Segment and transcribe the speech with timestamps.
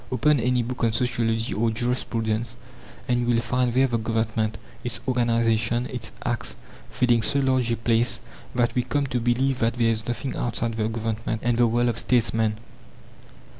[0.11, 2.57] Open any book on sociology or jurisprudence,
[3.07, 6.55] and you will find there the Government, its organization, its acts,
[6.89, 8.19] filling so large a place
[8.55, 11.89] that we come to believe that there is nothing outside the Government and the world
[11.89, 12.57] of statesmen.